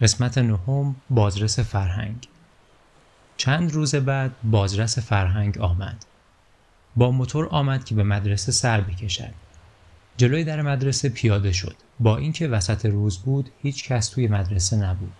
قسمت 0.00 0.38
نهم 0.38 0.96
بازرس 1.10 1.58
فرهنگ. 1.58 2.28
چند 3.36 3.72
روز 3.72 3.94
بعد 3.94 4.32
بازرس 4.44 4.98
فرهنگ 4.98 5.58
آمد. 5.58 6.04
با 6.96 7.10
موتور 7.10 7.48
آمد 7.50 7.84
که 7.84 7.94
به 7.94 8.02
مدرسه 8.02 8.52
سر 8.52 8.80
بکشد. 8.80 9.34
جلوی 10.16 10.44
در 10.44 10.62
مدرسه 10.62 11.08
پیاده 11.08 11.52
شد. 11.52 11.76
با 12.00 12.16
اینکه 12.16 12.48
وسط 12.48 12.86
روز 12.86 13.18
بود 13.18 13.50
هیچ 13.62 13.88
کس 13.88 14.08
توی 14.08 14.28
مدرسه 14.28 14.76
نبود. 14.76 15.12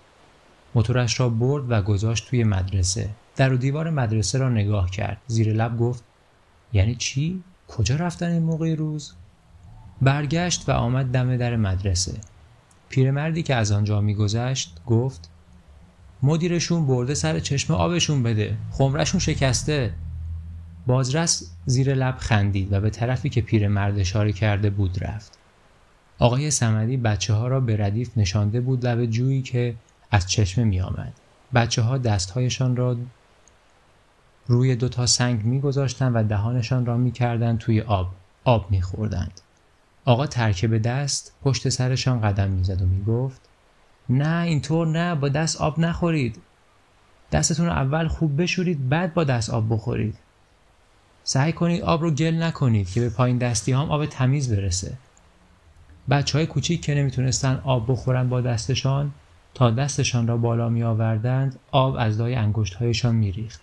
موتورش 0.74 1.20
را 1.20 1.28
برد 1.28 1.70
و 1.70 1.82
گذاشت 1.82 2.28
توی 2.28 2.44
مدرسه. 2.44 3.10
در 3.36 3.52
و 3.52 3.56
دیوار 3.56 3.90
مدرسه 3.90 4.38
را 4.38 4.48
نگاه 4.48 4.90
کرد. 4.90 5.18
زیر 5.26 5.52
لب 5.52 5.78
گفت 5.78 6.04
یعنی 6.72 6.94
چی؟ 6.94 7.42
کجا 7.68 7.96
رفتن 7.96 8.30
این 8.30 8.42
موقع 8.42 8.74
روز؟ 8.74 9.12
برگشت 10.02 10.68
و 10.68 10.72
آمد 10.72 11.06
دم 11.06 11.36
در 11.36 11.56
مدرسه. 11.56 12.14
پیرمردی 12.88 13.42
که 13.42 13.54
از 13.54 13.72
آنجا 13.72 14.00
میگذشت 14.00 14.76
گفت 14.86 15.30
مدیرشون 16.22 16.86
برده 16.86 17.14
سر 17.14 17.40
چشم 17.40 17.74
آبشون 17.74 18.22
بده 18.22 18.56
خمرشون 18.70 19.20
شکسته 19.20 19.92
بازرس 20.86 21.50
زیر 21.66 21.94
لب 21.94 22.16
خندید 22.18 22.72
و 22.72 22.80
به 22.80 22.90
طرفی 22.90 23.28
که 23.28 23.40
پیرمرد 23.40 23.98
اشاره 23.98 24.32
کرده 24.32 24.70
بود 24.70 25.04
رفت 25.04 25.38
آقای 26.18 26.50
سمدی 26.50 26.96
بچه 26.96 27.34
ها 27.34 27.48
را 27.48 27.60
به 27.60 27.76
ردیف 27.76 28.10
نشانده 28.18 28.60
بود 28.60 28.86
لب 28.86 29.06
جویی 29.06 29.42
که 29.42 29.74
از 30.10 30.30
چشمه 30.30 30.64
می 30.64 30.80
آمد. 30.80 31.12
بچه 31.54 31.82
ها 31.82 31.98
دستهایشان 31.98 32.76
را 32.76 32.96
روی 34.46 34.76
دوتا 34.76 35.06
سنگ 35.06 35.44
می 35.44 35.60
گذاشتن 35.60 36.12
و 36.12 36.22
دهانشان 36.22 36.86
را 36.86 36.96
می 36.96 37.12
توی 37.58 37.80
آب. 37.80 38.14
آب 38.44 38.70
می 38.70 38.82
خوردند. 38.82 39.40
آقا 40.08 40.26
ترکه 40.26 40.68
دست 40.68 41.32
پشت 41.42 41.68
سرشان 41.68 42.20
قدم 42.20 42.50
می‌زد 42.50 42.82
و 42.82 42.86
می‌گفت 42.86 43.40
نه 44.08 44.42
اینطور 44.42 44.86
نه 44.86 45.14
با 45.14 45.28
دست 45.28 45.60
آب 45.60 45.80
نخورید. 45.80 46.40
دستتون 47.32 47.66
رو 47.66 47.72
اول 47.72 48.08
خوب 48.08 48.42
بشورید 48.42 48.88
بعد 48.88 49.14
با 49.14 49.24
دست 49.24 49.50
آب 49.50 49.74
بخورید. 49.74 50.18
سعی 51.24 51.52
کنید 51.52 51.82
آب 51.82 52.02
رو 52.02 52.10
گل 52.10 52.42
نکنید 52.42 52.90
که 52.90 53.00
به 53.00 53.08
پایین 53.08 53.38
دستی 53.38 53.72
هم 53.72 53.90
آب 53.90 54.06
تمیز 54.06 54.52
برسه. 54.52 54.92
بچه 56.10 56.38
های 56.38 56.46
کوچیک 56.46 56.82
که 56.82 56.94
نمی‌تونستن 56.94 57.60
آب 57.64 57.92
بخورن 57.92 58.28
با 58.28 58.40
دستشان 58.40 59.12
تا 59.54 59.70
دستشان 59.70 60.26
را 60.26 60.36
بالا 60.36 60.68
می 60.68 60.82
آوردند 60.82 61.58
آب 61.70 61.96
از 61.98 62.18
لای 62.18 62.34
انگشت 62.34 62.74
هایشان 62.74 63.14
می 63.14 63.32
ریخت 63.32 63.60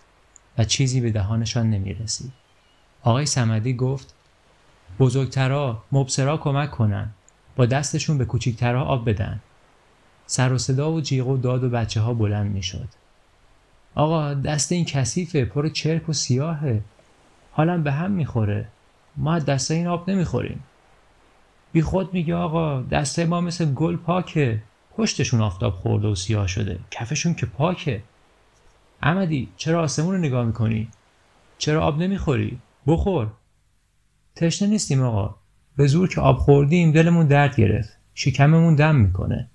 و 0.57 0.63
چیزی 0.63 1.01
به 1.01 1.11
دهانشان 1.11 1.69
نمی 1.69 1.93
رسید. 1.93 2.31
آقای 3.03 3.25
سمدی 3.25 3.73
گفت 3.73 4.14
بزرگترا 4.99 5.83
مبصرا 5.91 6.37
کمک 6.37 6.71
کنن. 6.71 7.09
با 7.55 7.65
دستشون 7.65 8.17
به 8.17 8.25
کوچیکترا 8.25 8.83
آب 8.83 9.09
بدن. 9.09 9.39
سر 10.25 10.53
و 10.53 10.57
صدا 10.57 10.91
و 10.91 11.01
جیغ 11.01 11.27
و 11.27 11.37
داد 11.37 11.63
و 11.63 11.69
بچه 11.69 12.01
ها 12.01 12.13
بلند 12.13 12.51
می 12.51 12.63
شد. 12.63 12.87
آقا 13.95 14.33
دست 14.33 14.71
این 14.71 14.85
کثیفه 14.85 15.45
پر 15.45 15.67
چرک 15.67 16.09
و 16.09 16.13
سیاهه. 16.13 16.81
حالم 17.51 17.83
به 17.83 17.91
هم 17.91 18.11
می‌خوره. 18.11 18.67
ما 19.17 19.39
دست 19.39 19.71
این 19.71 19.87
آب 19.87 20.09
نمی‌خوریم. 20.09 20.63
بی 21.71 21.81
خود 21.81 22.13
میگه 22.13 22.35
آقا 22.35 22.81
دسته 22.81 23.25
ما 23.25 23.41
مثل 23.41 23.73
گل 23.73 23.95
پاکه. 23.95 24.61
پشتشون 24.97 25.41
آفتاب 25.41 25.73
خورده 25.73 26.07
و 26.07 26.15
سیاه 26.15 26.47
شده. 26.47 26.79
کفشون 26.91 27.33
که 27.33 27.45
پاکه. 27.45 28.01
احمدی 29.01 29.49
چرا 29.57 29.83
آسمون 29.83 30.15
رو 30.15 30.17
نگاه 30.21 30.45
می‌کنی؟ 30.45 30.87
چرا 31.57 31.83
آب 31.83 32.01
نمی‌خوری؟ 32.01 32.59
بخور. 32.87 33.27
تشنه 34.35 34.69
نیستیم 34.69 35.01
آقا. 35.01 35.35
به 35.77 35.87
زور 35.87 36.09
که 36.09 36.21
آب 36.21 36.37
خوردیم 36.37 36.91
دلمون 36.91 37.27
درد 37.27 37.55
گرفت. 37.55 37.89
شکممون 38.13 38.75
دم 38.75 38.95
می‌کنه. 38.95 39.49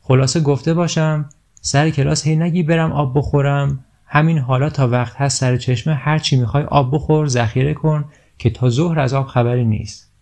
خلاصه 0.00 0.40
گفته 0.40 0.74
باشم 0.74 1.28
سر 1.60 1.90
کلاس 1.90 2.26
هی 2.26 2.36
نگی 2.36 2.62
برم 2.62 2.92
آب 2.92 3.18
بخورم. 3.18 3.84
همین 4.06 4.38
حالا 4.38 4.70
تا 4.70 4.88
وقت 4.88 5.16
هست 5.16 5.40
سر 5.40 5.56
چشمه 5.56 5.94
هر 5.94 6.18
چی 6.18 6.36
می‌خوای 6.36 6.64
آب 6.64 6.94
بخور 6.94 7.26
ذخیره 7.26 7.74
کن 7.74 8.04
که 8.38 8.50
تا 8.50 8.70
ظهر 8.70 9.00
از 9.00 9.14
آب 9.14 9.26
خبری 9.26 9.64
نیست. 9.64 10.12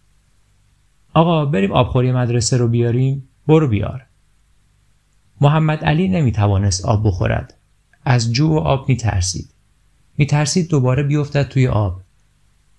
آقا 1.14 1.44
بریم 1.44 1.72
آبخوری 1.72 2.12
مدرسه 2.12 2.56
رو 2.56 2.68
بیاریم 2.68 3.28
برو 3.48 3.68
بیار. 3.68 4.06
محمد 5.40 5.84
علی 5.84 6.08
نمی‌توانست 6.08 6.84
آب 6.84 7.06
بخورد. 7.06 7.54
از 8.04 8.32
جو 8.32 8.48
و 8.48 8.58
آب 8.58 8.88
میترسید. 8.88 9.50
میترسید 10.16 10.68
دوباره 10.68 11.02
بیفتد 11.02 11.48
توی 11.48 11.68
آب. 11.68 12.03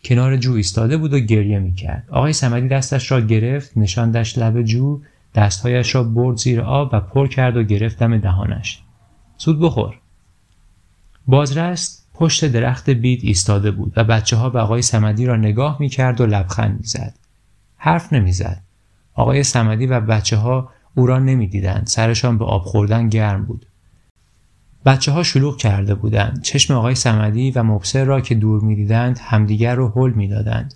کنار 0.06 0.38
جو 0.38 0.54
ایستاده 0.54 0.98
بود 0.98 1.14
و 1.14 1.20
گریه 1.20 1.60
می‌کرد. 1.60 2.04
آقای 2.12 2.34
سمدی 2.34 2.68
دستش 2.68 3.12
را 3.12 3.22
گرفت 3.22 3.78
نشاندش 3.78 4.38
لب 4.38 4.62
جو 4.62 5.02
دستهایش 5.36 5.96
را 5.96 6.04
برد 6.04 6.38
زیر 6.38 6.62
آب 6.62 6.90
و 6.94 7.00
پر 7.00 7.28
کرد 7.28 7.58
و 7.58 7.64
گرفت 7.64 8.00
دم 8.00 8.18
دهانش. 8.18 8.82
سود 9.38 9.60
بخور. 9.60 9.96
بازرست 11.28 12.08
پشت 12.14 12.46
درخت 12.46 12.90
بید 12.90 13.20
ایستاده 13.24 13.72
بود 13.72 13.94
و 13.96 14.04
بچه 14.04 14.36
ها 14.36 14.50
به 14.50 14.60
آقای 14.60 14.82
سمدی 14.82 15.26
را 15.26 15.36
نگاه 15.36 15.78
می‌کرد 15.80 16.22
و 16.22 16.26
لبخند 16.26 16.78
می‌زد. 16.80 17.14
حرف 17.78 18.14
نمی‌زد. 18.14 18.62
آقای 19.14 19.44
سمدی 19.44 19.88
و 19.88 20.00
بچه 20.00 20.38
ها 20.38 20.70
او 20.96 21.06
را 21.06 21.20
نمی‌دیدند. 21.20 21.88
سرشان 21.88 22.38
به 22.38 22.46
آب 22.46 22.64
خوردن 22.64 23.10
گرم 23.10 23.46
بود. 23.46 23.66
بچه 24.86 25.12
ها 25.12 25.24
شلوغ 25.24 25.58
کرده 25.58 25.96
بودند. 25.96 26.42
چشم 26.42 26.74
آقای 26.74 26.96
سمدی 26.96 27.52
و 27.52 27.64
مبصر 27.64 28.04
را 28.04 28.22
که 28.22 28.36
دور 28.36 28.62
می‌دیدند 28.62 29.20
همدیگر 29.22 29.76
رو 29.76 29.90
حل 29.96 30.10
می‌دادند. 30.10 30.74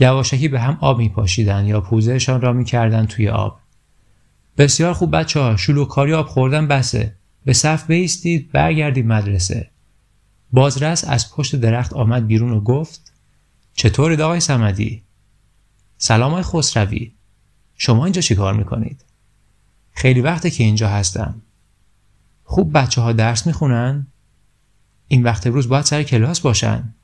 یواشکی 0.00 0.48
به 0.48 0.60
هم 0.60 0.78
آب 0.80 0.98
میپاشیدند 0.98 1.66
یا 1.66 1.80
پوزهشان 1.80 2.40
را 2.40 2.52
می‌کردند 2.52 3.08
توی 3.08 3.28
آب. 3.28 3.58
بسیار 4.58 4.92
خوب 4.92 5.16
بچه 5.16 5.40
ها 5.40 5.56
شلوغ 5.56 5.88
کاری 5.88 6.12
آب 6.12 6.26
خوردن 6.26 6.68
بسه. 6.68 7.14
به 7.44 7.52
صف 7.52 7.86
بیستید 7.86 8.52
برگردید 8.52 9.06
مدرسه. 9.06 9.70
بازرس 10.52 11.04
از 11.08 11.34
پشت 11.34 11.56
درخت 11.56 11.92
آمد 11.92 12.26
بیرون 12.26 12.52
و 12.52 12.60
گفت 12.60 13.12
چطورید 13.74 14.20
آقای 14.20 14.40
سمدی 14.40 15.02
سلام 15.98 16.32
های 16.32 16.42
خسروی. 16.42 17.12
شما 17.76 18.04
اینجا 18.04 18.20
چی 18.20 18.34
کار 18.34 18.54
می‌کنید؟ 18.54 19.04
خیلی 19.92 20.20
وقته 20.20 20.50
که 20.50 20.64
اینجا 20.64 20.88
هستم. 20.88 21.42
خوب 22.52 22.78
بچه 22.78 23.00
ها 23.00 23.12
درس 23.12 23.46
می‌خونن؟ 23.46 24.06
این 25.08 25.22
وقت 25.22 25.46
روز 25.46 25.68
باید 25.68 25.84
سر 25.84 26.02
کلاس 26.02 26.40
باشن. 26.40 26.94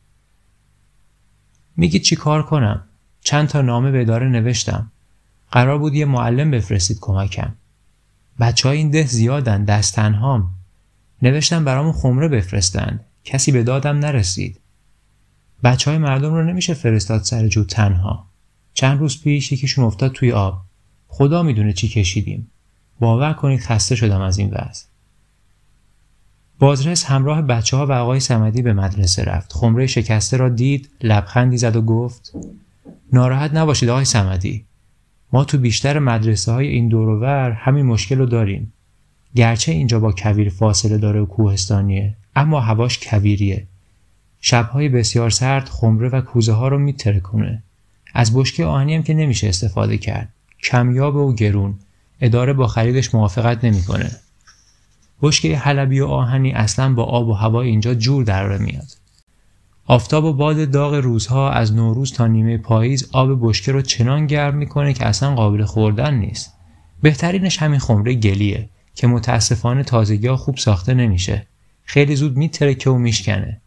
میگید 1.77 2.03
چی 2.03 2.17
کار 2.17 2.43
کنم؟ 2.43 2.85
چند 3.21 3.49
تا 3.49 3.63
نامه 3.63 3.91
به 3.91 4.01
اداره 4.01 4.29
نوشتم. 4.29 4.93
قرار 5.53 5.79
بود 5.79 5.95
یه 5.95 6.05
معلم 6.05 6.51
بفرستید 6.51 6.99
کمکم. 7.01 7.55
بچه 8.41 8.69
های 8.69 8.79
این 8.79 8.91
ده 8.91 9.07
زیادن 9.07 9.65
دست 9.65 9.95
تنهام. 9.95 10.51
نوشتم 11.23 11.65
برامون 11.65 11.93
خمره 11.93 12.29
بفرستن. 12.29 13.01
کسی 13.25 13.53
به 13.53 13.63
دادم 13.63 13.99
نرسید. 13.99 14.61
بچه 15.65 15.91
های 15.91 15.99
مردم 15.99 16.35
رو 16.35 16.45
نمیشه 16.45 16.75
فرستاد 16.75 17.23
سر 17.23 17.49
جو 17.49 17.65
تنها. 17.65 18.27
چند 18.75 19.01
روز 19.01 19.23
پیش 19.23 19.53
یکیشون 19.53 19.85
افتاد 19.85 20.13
توی 20.13 20.33
آب. 20.33 20.63
خدا 21.07 21.43
می‌دونه 21.43 21.73
چی 21.73 21.89
کشیدیم. 21.89 22.51
باور 23.01 23.33
کنید 23.33 23.61
خسته 23.61 23.97
شدم 23.97 24.21
از 24.21 24.39
این 24.39 24.51
وضع. 24.51 24.85
بازرس 26.59 27.05
همراه 27.05 27.43
بچه 27.43 27.77
ها 27.77 27.87
و 27.87 27.93
آقای 27.93 28.21
سمدی 28.21 28.63
به 28.63 28.73
مدرسه 28.73 29.25
رفت. 29.25 29.53
خمره 29.53 29.87
شکسته 29.87 30.37
را 30.37 30.49
دید، 30.49 30.91
لبخندی 31.03 31.59
زد 31.59 31.77
و 31.77 31.83
گفت 31.83 32.33
ناراحت 33.13 33.55
نباشید 33.55 33.89
آقای 33.89 34.05
سمدی. 34.05 34.65
ما 35.33 35.45
تو 35.45 35.59
بیشتر 35.59 35.99
مدرسه 35.99 36.53
های 36.53 36.69
این 36.69 36.89
دورور 36.89 37.51
همین 37.51 37.87
مشکل 37.87 38.19
رو 38.19 38.27
داریم. 38.27 38.73
گرچه 39.35 39.73
اینجا 39.73 40.01
با 40.01 40.13
کویر 40.13 40.49
فاصله 40.49 40.99
داره 40.99 41.21
و 41.21 41.27
کوهستانیه 41.27 42.15
اما 42.37 42.61
هواش 42.61 42.99
کویریه. 43.03 43.67
شبهای 44.41 44.89
بسیار 44.89 45.31
سرد 45.31 45.69
خمره 45.69 46.09
و 46.09 46.21
کوزه 46.21 46.53
ها 46.53 46.69
رو 46.69 46.79
میتره 46.79 47.21
کنه. 47.21 47.63
از 48.15 48.35
بشکه 48.35 48.65
آهنی 48.65 48.95
هم 48.95 49.03
که 49.03 49.15
نمیشه 49.15 49.49
استفاده 49.49 49.99
کرد. 49.99 50.29
کمیاب 50.63 51.17
و 51.17 51.35
گرون. 51.35 51.75
اداره 52.21 52.53
با 52.53 52.67
خریدش 52.67 53.15
موافقت 53.15 53.65
نمی‌کنه. 53.65 54.11
بشکه 55.23 55.59
حلبی 55.59 56.01
و 56.01 56.07
آهنی 56.07 56.53
اصلا 56.53 56.95
با 56.95 57.05
آب 57.05 57.29
و 57.29 57.33
هوا 57.33 57.63
اینجا 57.63 57.95
جور 57.95 58.25
در 58.25 58.59
میاد. 58.59 58.89
آفتاب 59.87 60.25
و 60.25 60.33
باد 60.33 60.71
داغ 60.71 60.95
روزها 60.95 61.51
از 61.51 61.75
نوروز 61.75 62.13
تا 62.13 62.27
نیمه 62.27 62.59
پاییز 62.59 63.09
آب 63.13 63.49
بشکه 63.49 63.73
رو 63.73 63.83
چنان 63.83 64.27
گرم 64.27 64.57
می‌کنه 64.57 64.93
که 64.93 65.07
اصلا 65.07 65.35
قابل 65.35 65.65
خوردن 65.65 66.15
نیست. 66.15 66.55
بهترینش 67.03 67.59
همین 67.59 67.79
خمره 67.79 68.15
گلیه 68.15 68.69
که 68.95 69.07
متاسفانه 69.07 69.83
تازگی 69.83 70.27
ها 70.27 70.37
خوب 70.37 70.57
ساخته 70.57 70.95
نمیشه. 70.95 71.47
خیلی 71.85 72.17
زود 72.17 72.37
میترکه 72.37 72.91
و 72.91 72.99
میشکنه. 72.99 73.61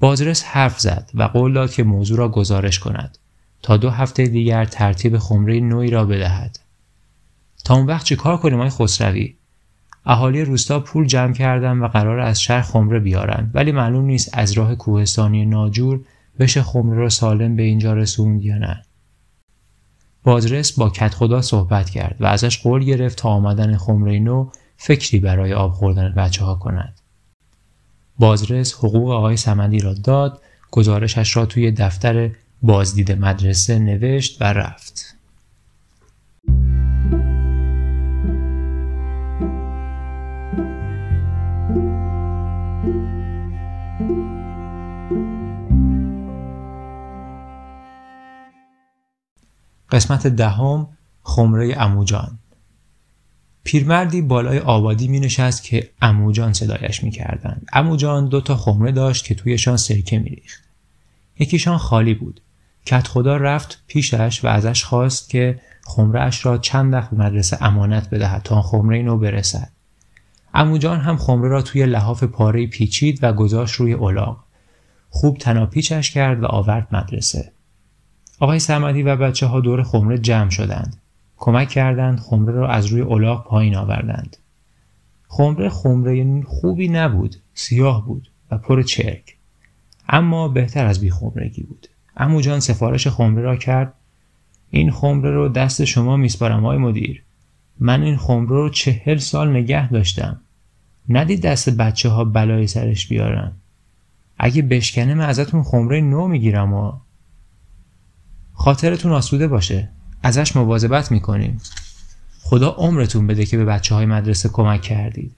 بازرس 0.00 0.44
حرف 0.44 0.80
زد 0.80 1.10
و 1.14 1.22
قول 1.22 1.54
داد 1.54 1.72
که 1.72 1.82
موضوع 1.82 2.18
را 2.18 2.28
گزارش 2.28 2.78
کند 2.78 3.18
تا 3.62 3.76
دو 3.76 3.90
هفته 3.90 4.26
دیگر 4.26 4.64
ترتیب 4.64 5.18
خمره 5.18 5.60
نوعی 5.60 5.90
را 5.90 6.04
بدهد. 6.04 6.58
تا 7.64 7.74
اون 7.74 7.86
وقت 7.86 8.04
چه 8.04 8.16
کار 8.16 8.36
کنیم 8.36 8.58
های 8.58 8.70
خسروی؟ 8.70 9.37
اهالی 10.08 10.44
روستا 10.44 10.80
پول 10.80 11.06
جمع 11.06 11.32
کردن 11.32 11.78
و 11.78 11.88
قرار 11.88 12.20
از 12.20 12.42
شهر 12.42 12.62
خمره 12.62 12.98
بیارن 12.98 13.50
ولی 13.54 13.72
معلوم 13.72 14.04
نیست 14.04 14.30
از 14.32 14.52
راه 14.52 14.74
کوهستانی 14.74 15.44
ناجور 15.44 16.00
بشه 16.38 16.62
خمره 16.62 16.96
را 16.98 17.08
سالم 17.08 17.56
به 17.56 17.62
اینجا 17.62 17.92
رسوند 17.92 18.42
یا 18.42 18.58
نه 18.58 18.82
بازرس 20.22 20.72
با 20.72 20.90
کت 20.90 21.14
خدا 21.14 21.42
صحبت 21.42 21.90
کرد 21.90 22.16
و 22.20 22.26
ازش 22.26 22.62
قول 22.62 22.84
گرفت 22.84 23.18
تا 23.18 23.28
آمدن 23.28 23.76
خمره 23.76 24.18
نو 24.18 24.50
فکری 24.76 25.20
برای 25.20 25.54
آب 25.54 25.72
خوردن 25.72 26.14
بچه 26.14 26.44
ها 26.44 26.54
کند. 26.54 27.00
بازرس 28.18 28.74
حقوق 28.74 29.10
آقای 29.10 29.36
سمندی 29.36 29.78
را 29.78 29.94
داد 29.94 30.42
گزارشش 30.70 31.36
را 31.36 31.46
توی 31.46 31.70
دفتر 31.70 32.30
بازدید 32.62 33.12
مدرسه 33.12 33.78
نوشت 33.78 34.42
و 34.42 34.44
رفت. 34.44 35.07
قسمت 49.90 50.26
دهم 50.26 50.88
خمره 51.22 51.74
اموجان 51.78 52.38
پیرمردی 53.64 54.22
بالای 54.22 54.58
آبادی 54.58 55.08
می 55.08 55.20
نشست 55.20 55.62
که 55.62 55.90
اموجان 56.02 56.52
صدایش 56.52 57.04
می 57.04 57.10
کردن. 57.10 57.62
اموجان 57.72 58.28
دو 58.28 58.40
تا 58.40 58.56
خمره 58.56 58.92
داشت 58.92 59.24
که 59.24 59.34
تویشان 59.34 59.76
سرکه 59.76 60.18
می 60.18 60.30
ریخت. 60.30 60.62
یکیشان 61.38 61.78
خالی 61.78 62.14
بود. 62.14 62.40
کت 62.86 63.06
خدا 63.08 63.36
رفت 63.36 63.82
پیشش 63.86 64.44
و 64.44 64.48
ازش 64.48 64.84
خواست 64.84 65.30
که 65.30 65.60
خمره 65.84 66.20
اش 66.20 66.46
را 66.46 66.58
چند 66.58 66.92
وقت 66.92 67.12
مدرسه 67.12 67.62
امانت 67.64 68.10
بدهد 68.10 68.42
تا 68.42 68.62
خمره 68.62 69.02
نو 69.02 69.18
برسد. 69.18 69.77
اموجان 70.54 71.00
هم 71.00 71.16
خمره 71.16 71.48
را 71.48 71.62
توی 71.62 71.86
لحاف 71.86 72.24
پاره 72.24 72.66
پیچید 72.66 73.18
و 73.22 73.32
گذاشت 73.32 73.74
روی 73.74 73.94
الاغ. 73.94 74.36
خوب 75.10 75.38
تناپیچش 75.38 76.10
کرد 76.10 76.42
و 76.42 76.46
آورد 76.46 76.88
مدرسه. 76.92 77.52
آقای 78.40 78.58
سمدی 78.58 79.02
و 79.02 79.16
بچه 79.16 79.46
ها 79.46 79.60
دور 79.60 79.82
خمره 79.82 80.18
جمع 80.18 80.50
شدند. 80.50 80.96
کمک 81.36 81.68
کردند 81.68 82.20
خمره 82.20 82.52
را 82.52 82.68
از 82.68 82.86
روی 82.86 83.02
الاغ 83.02 83.44
پایین 83.46 83.76
آوردند. 83.76 84.36
خمره 85.28 85.68
خمره 85.68 86.42
خوبی 86.42 86.88
نبود، 86.88 87.36
سیاه 87.54 88.06
بود 88.06 88.30
و 88.50 88.58
پر 88.58 88.82
چرک. 88.82 89.36
اما 90.08 90.48
بهتر 90.48 90.86
از 90.86 91.00
بی 91.00 91.10
خمرگی 91.10 91.62
بود. 91.62 91.88
امو 92.16 92.40
جان 92.40 92.60
سفارش 92.60 93.08
خمره 93.08 93.42
را 93.42 93.56
کرد 93.56 93.94
این 94.70 94.90
خمره 94.90 95.30
رو 95.30 95.48
دست 95.48 95.84
شما 95.84 96.16
میسپارم 96.16 96.66
های 96.66 96.78
مدیر. 96.78 97.22
من 97.80 98.02
این 98.02 98.16
خمره 98.16 98.56
رو 98.56 98.68
چهل 98.68 99.16
سال 99.16 99.50
نگه 99.50 99.88
داشتم. 99.88 100.40
ندید 101.08 101.42
دست 101.42 101.68
بچه 101.68 102.08
ها 102.08 102.24
بلای 102.24 102.66
سرش 102.66 103.06
بیارم. 103.06 103.52
اگه 104.38 104.62
بشکنه 104.62 105.14
من 105.14 105.24
ازتون 105.24 105.62
خمره 105.62 106.00
نو 106.00 106.28
می‌گیرم 106.28 106.72
و 106.72 106.92
خاطرتون 108.52 109.12
آسوده 109.12 109.48
باشه. 109.48 109.88
ازش 110.22 110.56
مواظبت 110.56 111.12
می‌کنیم. 111.12 111.60
خدا 112.42 112.70
عمرتون 112.70 113.26
بده 113.26 113.44
که 113.44 113.56
به 113.56 113.64
بچه 113.64 113.94
های 113.94 114.06
مدرسه 114.06 114.48
کمک 114.48 114.82
کردید. 114.82 115.36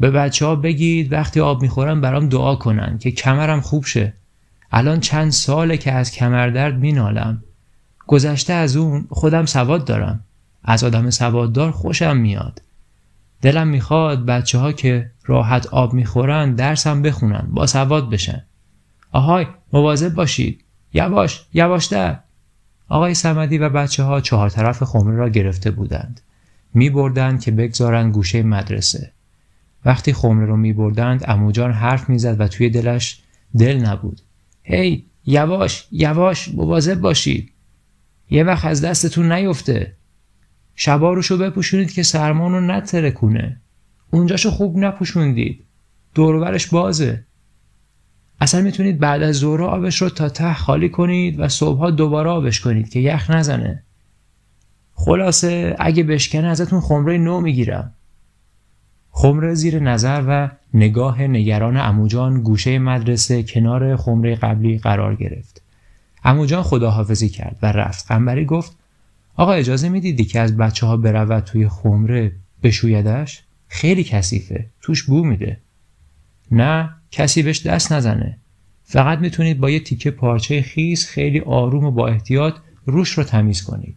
به 0.00 0.10
بچه 0.10 0.46
ها 0.46 0.56
بگید 0.56 1.12
وقتی 1.12 1.40
آب 1.40 1.62
می‌خورن 1.62 2.00
برام 2.00 2.28
دعا 2.28 2.56
کنن 2.56 2.98
که 2.98 3.10
کمرم 3.10 3.60
خوب 3.60 3.84
شه. 3.84 4.12
الان 4.72 5.00
چند 5.00 5.30
ساله 5.30 5.76
که 5.76 5.92
از 5.92 6.10
کمردرد 6.10 6.78
مینالم. 6.78 7.42
گذشته 8.06 8.52
از 8.52 8.76
اون 8.76 9.06
خودم 9.10 9.46
سواد 9.46 9.84
دارم. 9.84 10.24
از 10.64 10.84
آدم 10.84 11.10
سواددار 11.10 11.70
خوشم 11.70 12.16
میاد. 12.16 12.62
دلم 13.42 13.68
می‌خواد 13.68 14.26
بچه 14.26 14.58
ها 14.58 14.72
که 14.72 15.10
راحت 15.24 15.66
آب 15.66 15.92
می‌خورن 15.92 16.54
درسم 16.54 17.02
بخونن 17.02 17.48
با 17.50 17.66
سواد 17.66 18.10
بشن. 18.10 18.44
آهای 19.12 19.46
مواظب 19.72 20.14
باشید. 20.14 20.64
یواش 20.94 21.44
یواشتر. 21.54 22.18
آقای 22.88 23.14
سمدی 23.14 23.58
و 23.58 23.68
بچه 23.68 24.02
ها 24.02 24.20
چهار 24.20 24.50
طرف 24.50 24.82
خمره 24.82 25.16
را 25.16 25.28
گرفته 25.28 25.70
بودند. 25.70 26.20
می 26.74 26.90
بردند 26.90 27.40
که 27.40 27.50
بگذارند 27.50 28.12
گوشه 28.14 28.42
مدرسه. 28.42 29.10
وقتی 29.84 30.12
خمره 30.12 30.46
رو 30.46 30.56
می 30.56 30.72
بردند 30.72 31.24
اموجان 31.28 31.72
حرف 31.72 32.08
می‌زد 32.08 32.40
و 32.40 32.48
توی 32.48 32.70
دلش 32.70 33.20
دل 33.58 33.76
نبود. 33.76 34.20
هی 34.62 35.04
یواش 35.26 35.86
یواش 35.92 36.48
مواظب 36.48 37.00
باشید. 37.00 37.52
یه 38.30 38.44
وقت 38.44 38.64
از 38.64 38.84
دستتون 38.84 39.32
نیفته. 39.32 39.92
شبا 40.82 41.12
روشو 41.12 41.38
بپوشونید 41.38 41.92
که 41.92 42.02
سرمان 42.02 42.52
رو 42.52 42.60
نتره 42.60 43.10
کنه 43.10 43.60
اونجاشو 44.10 44.50
خوب 44.50 44.78
نپوشوندید. 44.78 45.64
دورورش 46.14 46.66
بازه. 46.66 47.24
اصلا 48.40 48.60
می‌تونید 48.60 48.98
بعد 48.98 49.22
از 49.22 49.36
ظهر 49.36 49.62
آبش 49.62 50.02
رو 50.02 50.08
تا 50.08 50.28
ته 50.28 50.54
خالی 50.54 50.88
کنید 50.88 51.40
و 51.40 51.48
صبحها 51.48 51.90
دوباره 51.90 52.30
آبش 52.30 52.60
کنید 52.60 52.88
که 52.88 53.00
یخ 53.00 53.30
نزنه. 53.30 53.82
خلاصه 54.94 55.76
اگه 55.78 56.02
بشکنه 56.02 56.46
ازتون 56.46 56.80
خمره 56.80 57.18
نو 57.18 57.40
می‌گیرم 57.40 57.94
خمره 59.10 59.54
زیر 59.54 59.78
نظر 59.78 60.24
و 60.28 60.50
نگاه 60.74 61.22
نگران 61.22 61.76
اموجان 61.76 62.42
گوشه 62.42 62.78
مدرسه 62.78 63.42
کنار 63.42 63.96
خمره 63.96 64.34
قبلی 64.34 64.78
قرار 64.78 65.16
گرفت. 65.16 65.62
اموجان 66.24 66.62
خداحافظی 66.62 67.28
کرد 67.28 67.56
و 67.62 67.72
رفت. 67.72 68.06
قنبری 68.08 68.44
گفت 68.44 68.79
آقا 69.36 69.52
اجازه 69.52 69.88
می‌دیدی 69.88 70.24
که 70.24 70.40
از 70.40 70.56
بچه 70.56 70.86
ها 70.86 70.96
برود 70.96 71.44
توی 71.44 71.68
خمره 71.68 72.32
بشویدش؟ 72.62 73.42
خیلی 73.68 74.04
کثیفه. 74.04 74.66
توش 74.82 75.02
بو 75.02 75.24
میده. 75.24 75.56
نه 76.50 76.90
کسی 77.10 77.42
بهش 77.42 77.66
دست 77.66 77.92
نزنه. 77.92 78.38
فقط 78.84 79.18
می‌تونید 79.18 79.58
با 79.58 79.70
یه 79.70 79.80
تیکه 79.80 80.10
پارچه 80.10 80.62
خیس 80.62 81.08
خیلی 81.08 81.40
آروم 81.40 81.84
و 81.84 81.90
با 81.90 82.08
احتیاط 82.08 82.54
روش 82.86 83.10
رو 83.10 83.24
تمیز 83.24 83.62
کنید. 83.62 83.96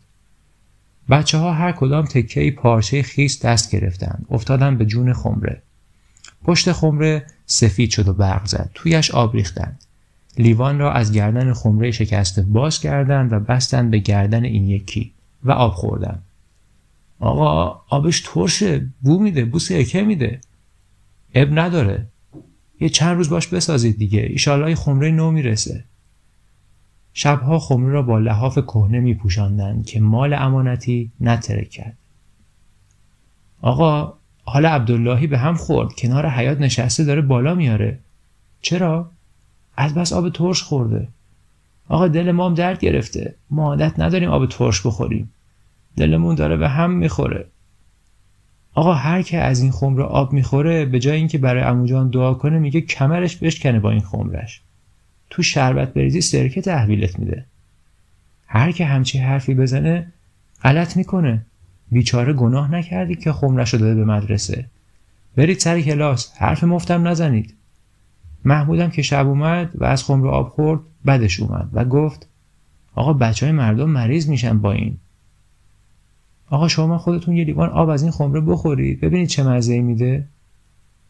بچه 1.09 1.37
ها 1.37 1.53
هر 1.53 1.71
کدام 1.71 2.05
تکه 2.05 2.51
پارچه 2.51 3.03
خیس 3.03 3.45
دست 3.45 3.71
گرفتن. 3.71 4.25
افتادن 4.29 4.77
به 4.77 4.85
جون 4.85 5.13
خمره. 5.13 5.61
پشت 6.43 6.71
خمره 6.71 7.25
سفید 7.45 7.89
شد 7.89 8.07
و 8.07 8.13
برق 8.13 8.45
زد. 8.45 8.69
تویش 8.73 9.11
آب 9.11 9.35
ریختند. 9.35 9.79
لیوان 10.37 10.79
را 10.79 10.93
از 10.93 11.11
گردن 11.11 11.53
خمره 11.53 11.91
شکسته 11.91 12.41
باز 12.41 12.79
کردند 12.79 13.33
و 13.33 13.39
بستند 13.39 13.91
به 13.91 13.97
گردن 13.97 14.43
این 14.43 14.69
یکی. 14.69 15.11
و 15.43 15.51
آب 15.51 15.73
خوردن. 15.73 16.19
آقا 17.19 17.81
آبش 17.89 18.21
ترشه 18.25 18.89
بو 19.01 19.19
میده 19.19 19.45
بو 19.45 19.59
سرکه 19.59 20.01
میده. 20.01 20.41
اب 21.33 21.59
نداره. 21.59 22.05
یه 22.79 22.89
چند 22.89 23.17
روز 23.17 23.29
باش 23.29 23.47
بسازید 23.47 23.97
دیگه. 23.97 24.19
ایشالله 24.19 24.75
خمره 24.75 25.11
نو 25.11 25.31
می‌رسه. 25.31 25.83
شبها 27.13 27.59
خمره 27.59 27.91
را 27.91 28.01
با 28.01 28.19
لحاف 28.19 28.57
کهنه 28.57 28.99
میپوشاندند 28.99 29.85
که 29.85 29.99
مال 29.99 30.33
امانتی 30.33 31.11
نترک 31.21 31.69
کرد. 31.69 31.97
آقا 33.61 34.13
حالا 34.45 34.69
عبداللهی 34.69 35.27
به 35.27 35.37
هم 35.37 35.55
خورد. 35.55 35.95
کنار 35.97 36.29
حیات 36.29 36.59
نشسته 36.59 37.03
داره 37.03 37.21
بالا 37.21 37.55
میاره. 37.55 37.99
چرا؟ 38.61 39.09
از 39.77 39.93
بس 39.93 40.13
آب 40.13 40.29
ترش 40.29 40.63
خورده. 40.63 41.07
آقا 41.93 42.07
دل 42.07 42.31
مام 42.31 42.53
درد 42.53 42.79
گرفته. 42.79 43.35
ما 43.49 43.65
عادت 43.65 43.99
نداریم 43.99 44.29
آب 44.29 44.49
ترش 44.49 44.85
بخوریم. 44.85 45.33
دلمون 45.97 46.35
داره 46.35 46.57
به 46.57 46.69
هم 46.69 46.91
می‌خوره. 46.91 47.45
آقا 48.73 48.93
هر 48.93 49.21
که 49.21 49.37
از 49.37 49.61
این 49.61 49.71
خمره 49.71 50.03
آب 50.03 50.33
می‌خوره 50.33 50.85
به 50.85 50.99
جای 50.99 51.15
اینکه 51.15 51.37
برای 51.37 51.61
عموجان 51.63 52.09
دعا 52.09 52.33
کنه 52.33 52.59
میگه 52.59 52.81
کمرش 52.81 53.37
بشکنه 53.37 53.79
با 53.79 53.91
این 53.91 54.01
خمرش. 54.01 54.61
تو 55.29 55.43
شربت 55.43 55.93
بریزی 55.93 56.21
سرکه 56.21 56.61
تحویلت 56.61 57.19
میده. 57.19 57.45
هر 58.47 58.71
که 58.71 58.85
همچی 58.85 59.17
حرفی 59.17 59.53
بزنه 59.53 60.13
غلط 60.63 60.97
می‌کنه. 60.97 61.45
بیچاره 61.91 62.33
گناه 62.33 62.71
نکردی 62.71 63.15
که 63.15 63.31
خمرش 63.31 63.73
رو 63.73 63.79
داده 63.79 63.95
به 63.95 64.05
مدرسه. 64.05 64.65
برید 65.35 65.59
سر 65.59 65.81
کلاس. 65.81 66.31
حرف 66.37 66.63
مفتم 66.63 67.07
نزنید. 67.07 67.53
محمودم 68.45 68.89
که 68.89 69.01
شب 69.01 69.27
اومد 69.27 69.71
و 69.75 69.85
از 69.85 70.03
خمره 70.03 70.29
آب 70.29 70.49
خورد 70.49 70.81
بدش 71.05 71.39
اومد 71.39 71.69
و 71.73 71.85
گفت 71.85 72.27
آقا 72.95 73.13
بچه 73.13 73.45
های 73.45 73.55
مردم 73.55 73.89
مریض 73.89 74.27
میشن 74.29 74.59
با 74.59 74.71
این. 74.71 74.97
آقا 76.49 76.67
شما 76.67 76.97
خودتون 76.97 77.37
یه 77.37 77.43
لیوان 77.43 77.69
آب 77.69 77.89
از 77.89 78.01
این 78.01 78.11
خمره 78.11 78.41
بخورید 78.41 79.01
ببینید 79.01 79.27
چه 79.27 79.43
مزه 79.43 79.81
میده. 79.81 80.27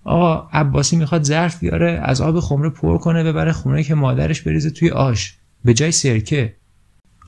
آقا 0.03 0.47
عباسی 0.51 0.97
می‌خواد 0.97 1.23
ظرف 1.23 1.59
بیاره 1.59 1.91
از 2.03 2.21
آب 2.21 2.39
خمره 2.39 2.69
پر 2.69 2.97
کنه 2.97 3.23
ببره 3.23 3.51
خونه 3.51 3.83
که 3.83 3.95
مادرش 3.95 4.41
بریزه 4.41 4.69
توی 4.69 4.89
آش. 4.89 5.37
به 5.65 5.73
جای 5.73 5.91
سرکه. 5.91 6.53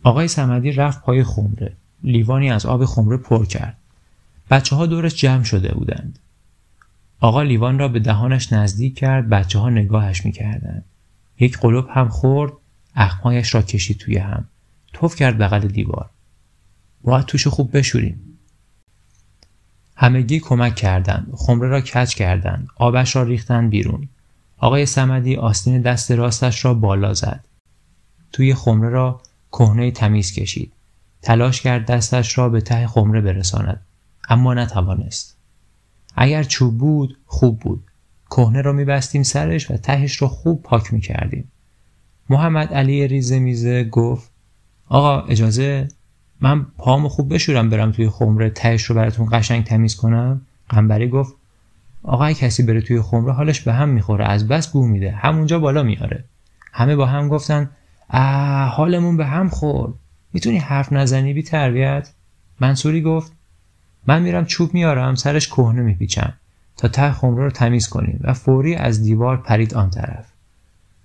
آقای 0.04 0.28
سمدی 0.28 0.72
رفت 0.72 1.02
پای 1.02 1.24
خمره. 1.24 1.74
لیوانی 2.04 2.52
از 2.52 2.66
آب 2.66 2.86
خمره 2.86 3.18
پر 3.18 3.46
کرد. 3.46 3.78
بچه 4.50 4.76
ها 4.76 4.86
دورش 4.86 5.16
جمع 5.16 5.44
شده 5.44 5.74
بودند. 5.74 6.20
آقا 7.20 7.42
لیوان 7.42 7.80
را 7.80 7.88
به 7.88 8.00
دهانش 8.00 8.54
نزدیک 8.54 8.96
کرد 8.96 9.30
بچه 9.30 9.60
ها 9.60 9.70
نگاهش 9.70 10.26
می‌کردند. 10.26 10.86
یک 11.40 11.58
قلوب 11.58 11.88
هم 11.90 12.10
خورد 12.10 12.54
اخمایش 12.96 13.56
را 13.56 13.62
کشید 13.62 13.98
توی 13.98 14.18
هم. 14.18 14.46
توف 14.94 15.16
کرد 15.16 15.38
بغل 15.38 15.68
دیوار. 15.68 16.10
باید 17.02 17.26
توشو 17.26 17.50
خوب 17.50 17.78
بشوریم. 17.78 18.22
همگی 19.96 20.40
کمک 20.40 20.76
کردند. 20.76 21.34
خمره 21.36 21.68
را 21.68 21.82
کج 21.82 22.16
کردند. 22.16 22.68
آبش 22.76 23.16
را 23.16 23.24
ریختن 23.24 23.70
بیرون. 23.70 24.10
آقای 24.58 24.86
سمدی 24.86 25.36
آستین 25.36 25.82
دست 25.82 26.12
راستش 26.12 26.66
را 26.66 26.74
بالا 26.74 27.14
زد. 27.14 27.46
توی 28.32 28.54
خمره 28.54 28.90
را 28.90 29.22
کهنه 29.52 29.92
تمیز 29.92 30.34
کشید. 30.34 30.72
تلاش 31.22 31.62
کرد 31.62 31.86
دستش 31.86 32.38
را 32.38 32.50
به 32.50 32.62
ته 32.62 32.88
خمره 32.88 33.22
برساند. 33.22 33.82
اما 34.30 34.54
نتوانست. 34.54 35.38
اگر 36.16 36.44
چوب 36.44 36.78
بود 36.78 37.18
خوب 37.26 37.60
بود. 37.60 37.84
کهنه 38.30 38.62
را 38.62 38.72
میبستیم 38.72 39.24
سرش 39.24 39.72
و 39.72 39.78
تهش 39.78 40.22
را 40.22 40.28
خوب 40.28 40.64
پاک 40.64 40.94
می‌کردیم. 40.94 41.52
محمد 42.30 42.74
علی 42.74 43.08
ریزه 43.08 43.40
میزه 43.40 43.84
گفت 43.84 44.32
آقا 44.88 45.22
اجازه 45.22 45.88
من 46.42 46.66
پامو 46.78 47.10
خوب 47.10 47.34
بشورم 47.34 47.70
برم 47.70 47.92
توی 47.92 48.10
خمره 48.10 48.50
تهش 48.50 48.84
رو 48.84 48.96
براتون 48.96 49.28
قشنگ 49.32 49.64
تمیز 49.64 49.96
کنم. 49.96 50.42
قنبری 50.70 51.10
گفت 51.10 51.34
آقا 52.04 52.32
کسی 52.32 52.64
بره 52.64 52.82
توی 52.82 53.02
خمره 53.02 53.34
حالش 53.34 53.62
به 53.62 53.74
هم 53.74 53.90
می‌خوره 53.90 54.26
از 54.26 54.48
بس 54.48 54.68
بو 54.68 54.88
میده 54.88 55.12
همونجا 55.12 55.60
بالا 55.60 55.84
میاره 55.84 56.24
همه 56.74 56.96
با 56.96 57.06
هم 57.06 57.28
گفتن 57.28 57.70
اه 58.10 58.70
حالمون 58.70 59.18
به 59.18 59.26
هم 59.26 59.50
خورد. 59.50 59.94
می‌تونی 60.34 60.58
حرف 60.58 60.94
نزنی 60.94 61.34
بی 61.34 61.44
تربیت؟ 61.44 62.10
منصوری 62.60 63.02
گفت 63.02 63.32
من 64.08 64.22
میرم 64.22 64.46
چوب 64.46 64.74
میارم 64.74 65.16
سرش 65.16 65.48
کهنه 65.48 65.82
میپیچم. 65.82 66.34
تا 66.78 66.88
ته 66.88 67.12
خمره 67.12 67.44
رو 67.44 67.52
تمیز 67.52 67.88
کنیم 67.88 68.20
و 68.22 68.34
فوری 68.34 68.76
از 68.76 69.04
دیوار 69.04 69.38
پرید 69.38 69.74
آن 69.74 69.90
طرف. 69.90 70.26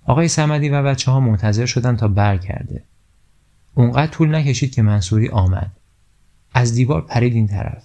آقای 0.05 0.27
سمدی 0.27 0.69
و 0.69 0.83
بچه 0.83 1.11
ها 1.11 1.19
منتظر 1.19 1.65
شدن 1.65 1.95
تا 1.95 2.07
برگرده. 2.07 2.83
اونقدر 3.73 4.11
طول 4.11 4.35
نکشید 4.35 4.75
که 4.75 4.81
منصوری 4.81 5.29
آمد. 5.29 5.71
از 6.53 6.73
دیوار 6.73 7.01
پرید 7.01 7.33
این 7.33 7.47
طرف. 7.47 7.83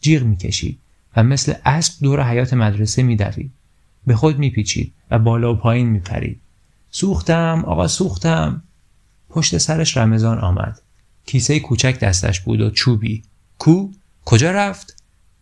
جیغ 0.00 0.22
می‌کشید 0.22 0.78
و 1.16 1.22
مثل 1.22 1.54
اسب 1.64 2.02
دور 2.02 2.30
حیات 2.30 2.54
مدرسه 2.54 3.02
میدوید. 3.02 3.52
به 4.06 4.16
خود 4.16 4.38
میپیچید 4.38 4.92
و 5.10 5.18
بالا 5.18 5.54
و 5.54 5.56
پایین 5.56 5.88
میپرید. 5.88 6.40
سوختم 6.90 7.64
آقا 7.66 7.88
سوختم. 7.88 8.62
پشت 9.30 9.58
سرش 9.58 9.96
رمضان 9.96 10.38
آمد. 10.38 10.80
کیسه 11.26 11.60
کوچک 11.60 12.00
دستش 12.00 12.40
بود 12.40 12.60
و 12.60 12.70
چوبی. 12.70 13.22
کو؟ 13.58 13.88
کجا 14.24 14.50
رفت؟ 14.50 14.99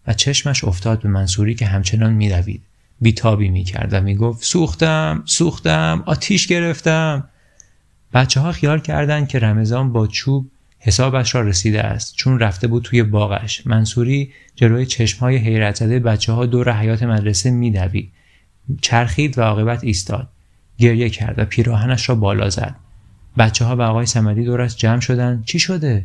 و 0.08 0.12
چشمش 0.12 0.64
افتاد 0.64 1.02
به 1.02 1.08
منصوری 1.08 1.54
که 1.54 1.66
همچنان 1.66 2.12
میدوید 2.12 2.62
بیتابی 3.00 3.48
می‌کرد 3.48 3.92
و 3.92 4.00
می‌گفت 4.00 4.44
سوختم 4.44 5.22
سوختم 5.26 6.02
آتیش 6.06 6.46
گرفتم. 6.46 7.28
بچه 8.14 8.40
ها 8.40 8.52
خیال 8.52 8.80
کردند 8.80 9.28
که 9.28 9.38
رمضان 9.38 9.92
با 9.92 10.06
چوب 10.06 10.50
حسابش 10.78 11.34
را 11.34 11.40
رسیده 11.40 11.82
است 11.82 12.14
چون 12.14 12.38
رفته 12.38 12.66
بود 12.66 12.82
توی 12.82 13.02
باغش. 13.02 13.66
منصوری 13.66 14.32
جلوی 14.56 14.86
چشم 14.86 15.20
های 15.20 15.36
حیرت 15.36 15.74
زده 15.74 15.98
بچه 15.98 16.32
ها 16.32 16.46
دور 16.46 16.72
حیات 16.72 17.02
مدرسه 17.02 17.50
میدوید. 17.50 18.12
چرخید 18.80 19.38
و 19.38 19.42
عاقبت 19.42 19.84
ایستاد. 19.84 20.28
گریه 20.78 21.10
کرد 21.10 21.38
و 21.38 21.44
پیراهنش 21.44 22.08
را 22.08 22.14
بالا 22.14 22.50
زد. 22.50 22.74
بچه 23.38 23.64
ها 23.64 23.76
به 23.76 23.84
آقای 23.84 24.06
سمدی 24.06 24.44
دورش 24.44 24.76
جمع 24.76 25.00
شدن 25.00 25.42
چی 25.46 25.58
شده؟ 25.58 26.04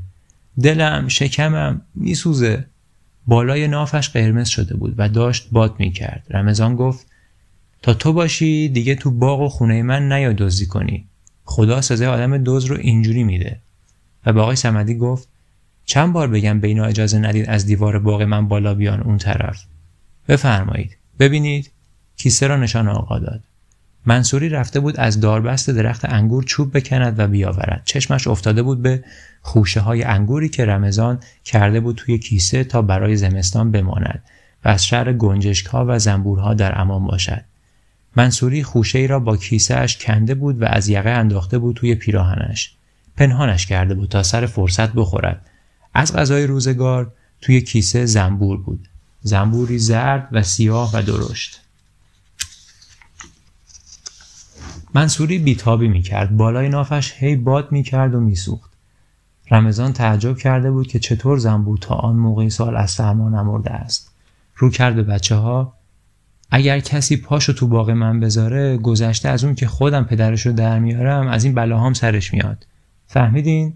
دلم 0.61 1.07
شکمم 1.07 1.81
میسوزه. 1.95 2.65
بالای 3.27 3.67
نافش 3.67 4.09
قرمز 4.09 4.47
شده 4.47 4.75
بود 4.75 4.95
و 4.97 5.09
داشت 5.09 5.47
باد 5.51 5.75
می‌کرد. 5.79 6.23
رمضان 6.29 6.75
گفت 6.75 7.07
تا 7.81 7.93
تو 7.93 8.13
باشی 8.13 8.69
دیگه 8.69 8.95
تو 8.95 9.11
باغ 9.11 9.41
و 9.41 9.49
خونه 9.49 9.83
من 9.83 10.11
نیا 10.13 10.33
دزدی 10.33 10.65
کنی. 10.65 11.05
خدا 11.45 11.81
سزای 11.81 12.07
آدم 12.07 12.37
دوز 12.37 12.65
رو 12.65 12.77
اینجوری 12.77 13.23
میده. 13.23 13.59
و 14.25 14.33
به 14.33 14.41
آقای 14.41 14.55
سمدی 14.55 14.95
گفت 14.95 15.27
چند 15.85 16.13
بار 16.13 16.27
بگم 16.27 16.59
به 16.59 16.81
اجازه 16.81 17.19
ندید 17.19 17.49
از 17.49 17.65
دیوار 17.65 17.99
باغ 17.99 18.21
من 18.21 18.47
بالا 18.47 18.73
بیان 18.73 19.01
اون 19.01 19.17
طرف. 19.17 19.63
بفرمایید. 20.27 20.97
ببینید 21.19 21.71
کیسه 22.17 22.47
را 22.47 22.57
نشان 22.57 22.87
آقا 22.87 23.19
داد. 23.19 23.43
منصوری 24.05 24.49
رفته 24.49 24.79
بود 24.79 24.99
از 24.99 25.19
داربست 25.19 25.69
درخت 25.69 26.05
انگور 26.05 26.43
چوب 26.43 26.77
بکند 26.77 27.19
و 27.19 27.27
بیاورد. 27.27 27.81
چشمش 27.85 28.27
افتاده 28.27 28.63
بود 28.63 28.81
به 28.81 29.03
خوشه 29.41 29.79
های 29.79 30.03
انگوری 30.03 30.49
که 30.49 30.65
رمضان 30.65 31.19
کرده 31.45 31.79
بود 31.79 31.95
توی 31.95 32.17
کیسه 32.17 32.63
تا 32.63 32.81
برای 32.81 33.15
زمستان 33.15 33.71
بماند 33.71 34.23
و 34.65 34.69
از 34.69 34.85
شر 34.85 35.13
گنجشک 35.13 35.65
ها 35.65 35.85
و 35.87 35.99
زنبورها 35.99 36.53
در 36.53 36.81
امان 36.81 37.05
باشد. 37.05 37.41
منصوری 38.15 38.63
خوشه 38.63 38.99
ای 38.99 39.07
را 39.07 39.19
با 39.19 39.37
کیسه 39.37 39.75
اش 39.75 39.97
کنده 39.97 40.35
بود 40.35 40.61
و 40.61 40.65
از 40.65 40.89
یقه 40.89 41.09
انداخته 41.09 41.57
بود 41.57 41.75
توی 41.75 41.95
پیراهنش. 41.95 42.73
پنهانش 43.17 43.65
کرده 43.65 43.93
بود 43.93 44.09
تا 44.09 44.23
سر 44.23 44.45
فرصت 44.45 44.93
بخورد. 44.93 45.45
از 45.93 46.15
غذای 46.15 46.47
روزگار 46.47 47.11
توی 47.41 47.61
کیسه 47.61 48.05
زنبور 48.05 48.57
بود. 48.57 48.87
زنبوری 49.21 49.79
زرد 49.79 50.27
و 50.31 50.43
سیاه 50.43 50.91
و 50.93 51.01
درشت. 51.01 51.61
منصوری 54.93 55.39
بیتابی 55.39 55.87
می‌کرد. 55.87 56.37
بالای 56.37 56.69
نافش 56.69 57.13
هی 57.17 57.35
باد 57.35 57.71
می‌کرد 57.71 58.15
و 58.15 58.19
میسوخت. 58.19 58.73
رمضان 59.51 59.93
تعجب 59.93 60.37
کرده 60.37 60.71
بود 60.71 60.87
که 60.87 60.99
چطور 60.99 61.37
زنبور 61.37 61.77
تا 61.77 61.95
آن 61.95 62.15
موقع 62.15 62.49
سال 62.49 62.75
از 62.75 62.91
سرما 62.91 63.29
نمرده 63.29 63.71
است. 63.71 64.11
رو 64.55 64.69
کرد 64.69 64.95
به 64.95 65.03
بچه 65.03 65.35
ها 65.35 65.73
اگر 66.51 66.79
کسی 66.79 67.17
پاشو 67.17 67.53
تو 67.53 67.67
باغ 67.67 67.89
من 67.89 68.19
بذاره 68.19 68.77
گذشته 68.77 69.29
از 69.29 69.43
اون 69.43 69.55
که 69.55 69.67
خودم 69.67 70.03
پدرشو 70.03 70.51
در 70.51 70.79
میارم 70.79 71.27
از 71.27 71.43
این 71.43 71.53
بلاهام 71.53 71.93
سرش 71.93 72.33
میاد. 72.33 72.65
فهمیدین؟ 73.07 73.73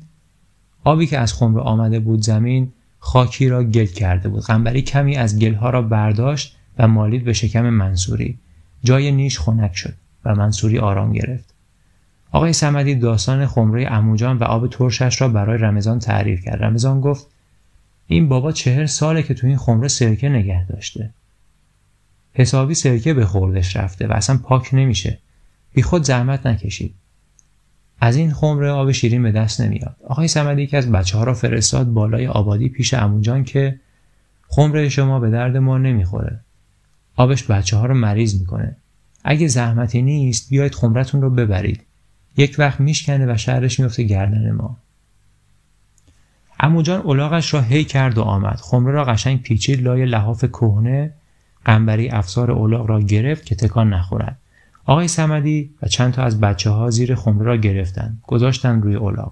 آبی 0.83 1.07
که 1.07 1.19
از 1.19 1.33
خمره 1.33 1.61
آمده 1.61 1.99
بود 1.99 2.21
زمین 2.21 2.71
خاکی 2.99 3.49
را 3.49 3.63
گل 3.63 3.85
کرده 3.85 4.29
بود. 4.29 4.43
قنبری 4.43 4.81
کمی 4.81 5.15
از 5.15 5.39
گلها 5.39 5.69
را 5.69 5.81
برداشت 5.81 6.57
و 6.77 6.87
مالید 6.87 7.23
به 7.23 7.33
شکم 7.33 7.69
منصوری. 7.69 8.37
جای 8.83 9.11
نیش 9.11 9.39
خنک 9.39 9.75
شد. 9.75 9.93
و 10.27 10.35
منصوری 10.35 10.79
آرام 10.79 11.13
گرفت. 11.13 11.53
آقای 12.31 12.53
سمدی 12.53 12.95
داستان 12.95 13.45
خمره 13.45 13.87
اموجان 13.91 14.37
و 14.37 14.43
آب 14.43 14.69
ترشش 14.69 15.21
را 15.21 15.27
برای 15.27 15.57
رمضان 15.57 15.99
تعریف 15.99 16.41
کرد. 16.45 16.63
رمضان 16.63 17.01
گفت 17.01 17.27
این 18.07 18.29
بابا 18.29 18.51
چهر 18.51 18.85
ساله 18.85 19.23
که 19.23 19.33
تو 19.33 19.47
این 19.47 19.57
خمره 19.57 19.87
سرکه 19.87 20.29
نگه 20.29 20.65
داشته. 20.65 21.09
حسابی 22.33 22.73
سرکه 22.73 23.13
به 23.13 23.25
خوردش 23.25 23.75
رفته 23.75 24.07
و 24.07 24.13
اصلا 24.13 24.37
پاک 24.37 24.69
نمیشه. 24.73 25.17
بی 25.73 25.81
خود 25.81 26.03
زحمت 26.03 26.45
نکشید. 26.45 26.93
از 27.99 28.15
این 28.15 28.33
خمره 28.33 28.71
آب 28.71 28.91
شیرین 28.91 29.23
به 29.23 29.31
دست 29.31 29.61
نمیاد. 29.61 29.95
آقای 30.07 30.27
سمدی 30.27 30.61
یکی 30.61 30.77
از 30.77 30.91
بچه 30.91 31.17
ها 31.17 31.23
را 31.23 31.33
فرستاد 31.33 31.87
بالای 31.87 32.27
آبادی 32.27 32.69
پیش 32.69 32.93
اموجان 32.93 33.43
که 33.43 33.79
خمره 34.47 34.89
شما 34.89 35.19
به 35.19 35.29
درد 35.29 35.57
ما 35.57 35.77
نمی‌خوره. 35.77 36.39
آبش 37.15 37.43
بچه 37.43 37.77
ها 37.77 37.85
رو 37.85 37.93
مریض 37.93 38.39
می‌کنه. 38.39 38.75
اگه 39.29 39.47
زحمتی 39.47 40.01
نیست 40.01 40.49
بیاید 40.49 40.75
خمرتون 40.75 41.21
رو 41.21 41.29
ببرید. 41.29 41.83
یک 42.37 42.55
وقت 42.59 42.79
میشکنه 42.79 43.33
و 43.33 43.37
شهرش 43.37 43.79
میفته 43.79 44.03
گردن 44.03 44.51
ما. 44.51 44.77
اموجان 46.59 47.01
الاغش 47.07 47.53
را 47.53 47.61
هی 47.61 47.83
کرد 47.83 48.17
و 48.17 48.21
آمد. 48.21 48.55
خمره 48.55 48.91
را 48.91 49.05
قشنگ 49.05 49.41
پیچید 49.41 49.81
لای 49.81 50.05
لحاف 50.05 50.45
کهنه. 50.45 51.13
قنبری 51.65 52.09
افسار 52.09 52.51
اولاغ 52.51 52.89
را 52.89 53.01
گرفت 53.01 53.45
که 53.45 53.55
تکان 53.55 53.93
نخورد. 53.93 54.37
آقای 54.85 55.07
سمدی 55.07 55.69
و 55.81 55.87
چند 55.87 56.13
تا 56.13 56.23
از 56.23 56.39
بچه 56.39 56.69
ها 56.69 56.89
زیر 56.89 57.15
خمره 57.15 57.45
را 57.45 57.57
گرفتند. 57.57 58.21
گذاشتن 58.27 58.81
روی 58.81 58.95
اولاغ. 58.95 59.31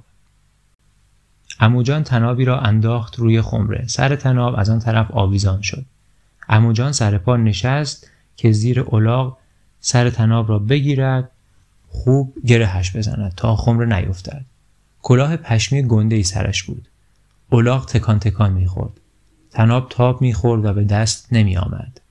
اموجان 1.59 2.03
تنابی 2.03 2.45
را 2.45 2.59
انداخت 2.59 3.19
روی 3.19 3.41
خمره. 3.41 3.87
سر 3.87 4.15
تناب 4.15 4.55
از 4.57 4.69
آن 4.69 4.79
طرف 4.79 5.11
آویزان 5.11 5.61
شد. 5.61 5.85
اموجان 6.49 6.91
سر 6.91 7.17
پا 7.17 7.37
نشست 7.37 8.11
که 8.35 8.51
زیر 8.51 8.79
اولاغ 8.79 9.37
سر 9.87 10.09
تناب 10.09 10.49
را 10.49 10.59
بگیرد 10.59 11.31
خوب 11.89 12.33
گرهش 12.45 12.95
بزند 12.95 13.33
تا 13.37 13.55
خمره 13.55 13.99
نیفتد. 13.99 14.45
کلاه 15.01 15.37
پشمی 15.37 15.83
گنده 15.83 16.15
ای 16.15 16.23
سرش 16.23 16.63
بود. 16.63 16.87
اولاغ 17.49 17.85
تکان 17.85 18.19
تکان 18.19 18.53
می‌خورد. 18.53 18.91
تناب 19.51 19.87
تاب 19.89 20.21
می‌خورد 20.21 20.65
و 20.65 20.73
به 20.73 20.83
دست 20.83 21.27
نمی 21.31 21.57
آمد. 21.57 22.01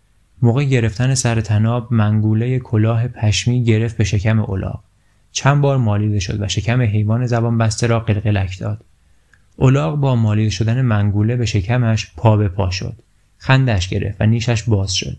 موقع 0.43 0.65
گرفتن 0.65 1.15
سر 1.15 1.41
تناب 1.41 1.93
منگوله 1.93 2.59
کلاه 2.59 3.09
پشمی 3.09 3.65
گرفت 3.65 3.97
به 3.97 4.05
شکم 4.05 4.41
اولاغ 4.41 4.81
چند 5.33 5.61
بار 5.61 5.77
مالیده 5.77 6.21
شد 6.21 6.43
و 6.43 6.49
شکم 6.49 6.81
حیوان 6.81 7.27
زبان 7.27 7.59
بسته 7.59 7.87
را 7.87 8.01
قلقلک 8.01 8.59
داد. 8.59 8.85
اولاغ 9.57 9.97
با 9.97 10.17
مالیده 10.17 10.51
شدن 10.51 10.83
منگوله 10.83 11.37
به 11.37 11.47
شکمش 11.47 12.13
پا 12.17 12.37
به 12.37 12.49
پا 12.49 12.71
شد. 12.71 12.97
خندش 13.39 13.89
گرفت 13.89 14.21
و 14.21 14.27
نیشش 14.27 14.63
باز 14.63 14.95
شد. 14.95 15.17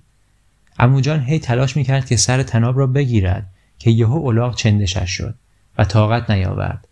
اموجان 0.79 1.19
هی 1.19 1.39
تلاش 1.39 1.77
می‌کرد 1.77 2.05
که 2.05 2.17
سر 2.17 2.43
تناب 2.43 2.77
را 2.77 2.87
بگیرد 2.87 3.49
که 3.79 3.91
یهو 3.91 4.13
اولاغ 4.13 4.55
چندشش 4.55 5.09
شد 5.09 5.35
و 5.77 5.85
طاقت 5.85 6.31
نیاورد. 6.31 6.87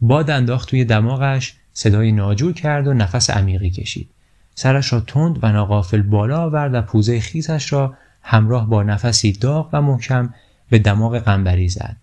باد 0.00 0.30
انداخت 0.30 0.68
توی 0.68 0.84
دماغش 0.84 1.54
صدای 1.72 2.12
ناجور 2.12 2.52
کرد 2.52 2.86
و 2.86 2.94
نفس 2.94 3.30
عمیقی 3.30 3.70
کشید. 3.70 4.10
سرش 4.54 4.92
را 4.92 5.00
تند 5.00 5.38
و 5.42 5.52
ناقافل 5.52 6.02
بالا 6.02 6.42
آورد 6.42 6.74
و 6.74 6.82
پوزه 6.82 7.20
خیسش 7.20 7.72
را 7.72 7.94
همراه 8.22 8.68
با 8.68 8.82
نفسی 8.82 9.32
داغ 9.32 9.70
و 9.72 9.82
محکم 9.82 10.34
به 10.70 10.78
دماغ 10.78 11.18
قنبری 11.18 11.68
زد. 11.68 11.96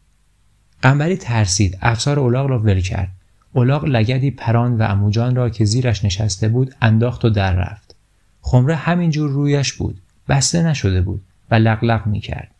قنبری 0.81 1.17
ترسید. 1.17 1.77
افسار 1.81 2.19
اولاغ 2.19 2.49
را 2.49 2.59
ول 2.59 2.81
کرد. 2.81 3.11
اولاغ 3.53 3.85
لگدی 3.85 4.31
پران 4.31 4.77
و 4.77 4.83
اموجان 4.83 5.35
را 5.35 5.49
که 5.49 5.65
زیرش 5.65 6.05
نشسته 6.05 6.47
بود 6.47 6.75
انداخت 6.81 7.25
و 7.25 7.29
در 7.29 7.53
رفت. 7.53 7.95
خمره 8.41 8.75
همینجور 8.75 9.29
رویش 9.29 9.73
بود. 9.73 10.01
بسته 10.29 10.63
نشده 10.63 11.01
بود 11.01 11.21
و 11.51 11.55
لقلق 11.55 12.07
می 12.07 12.19
کرد. 12.19 12.51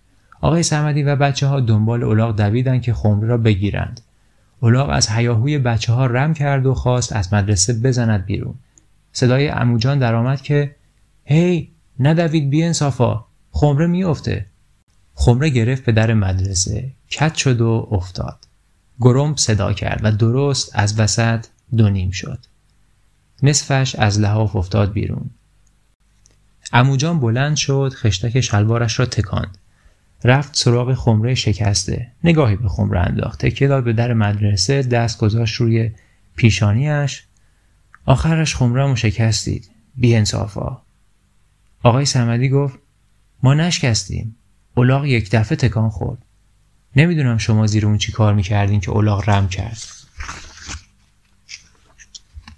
آقای 0.41 0.63
سمدی 0.63 1.03
و 1.03 1.15
بچه 1.15 1.47
ها 1.47 1.59
دنبال 1.59 2.03
اولاغ 2.03 2.35
دویدن 2.35 2.79
که 2.79 2.93
خمره 2.93 3.27
را 3.27 3.37
بگیرند. 3.37 4.01
اولاغ 4.59 4.89
از 4.89 5.09
هیاهوی 5.09 5.57
بچه 5.57 5.93
ها 5.93 6.05
رم 6.05 6.33
کرد 6.33 6.65
و 6.65 6.73
خواست 6.73 7.13
از 7.13 7.33
مدرسه 7.33 7.73
بزند 7.73 8.25
بیرون. 8.25 8.55
صدای 9.13 9.49
اموجان 9.49 9.99
درآمد 9.99 10.41
که 10.41 10.75
هی 11.25 11.71
ندوید 11.99 12.49
بی 12.49 12.63
انصافا 12.63 13.25
خمره 13.51 13.87
میافته. 13.87 14.45
خمره 15.15 15.49
گرفت 15.49 15.85
به 15.85 15.91
در 15.91 16.13
مدرسه 16.13 16.91
کت 17.09 17.35
شد 17.35 17.61
و 17.61 17.87
افتاد. 17.91 18.37
گرم 18.99 19.35
صدا 19.35 19.73
کرد 19.73 19.99
و 20.03 20.11
درست 20.11 20.71
از 20.73 20.99
وسط 20.99 21.45
دونیم 21.77 22.11
شد. 22.11 22.39
نصفش 23.43 23.95
از 23.95 24.19
لحاف 24.19 24.55
افتاد 24.55 24.93
بیرون. 24.93 25.29
اموجان 26.73 27.19
بلند 27.19 27.55
شد 27.55 27.93
خشتک 27.95 28.41
شلوارش 28.41 28.99
را 28.99 29.05
تکاند. 29.05 29.57
رفت 30.23 30.55
سراغ 30.55 30.93
خمره 30.93 31.35
شکسته. 31.35 32.11
نگاهی 32.23 32.55
به 32.55 32.69
خمره 32.69 32.99
انداخت. 32.99 33.45
تکیه 33.45 33.67
داد 33.67 33.83
به 33.83 33.93
در 33.93 34.13
مدرسه. 34.13 34.81
دست 34.81 35.19
گذاشت 35.19 35.55
روی 35.55 35.91
پیشانیش 36.35 37.23
آخرش 38.05 38.55
خمرهمو 38.55 38.95
شکستید. 38.95 39.69
بی 39.95 40.15
انصافا 40.15 40.81
آقای 41.83 42.05
سمدی 42.05 42.49
گفت 42.49 42.79
ما 43.43 43.53
نشکستیم. 43.53 44.35
اولاغ 44.75 45.05
یک 45.05 45.31
دفعه 45.31 45.55
تکان 45.55 45.89
خورد. 45.89 46.19
نمی‌دونم 46.95 47.37
شما 47.37 47.67
زیر 47.67 47.85
اون 47.85 47.97
چی 47.97 48.11
کار 48.11 48.33
می‌کردین 48.33 48.79
که 48.79 48.91
اولاغ 48.91 49.29
رم 49.29 49.47
کرد. 49.47 50.02